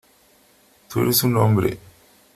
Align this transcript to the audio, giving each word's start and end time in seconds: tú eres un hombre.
tú 0.91 1.01
eres 1.01 1.21
un 1.23 1.37
hombre. 1.37 1.77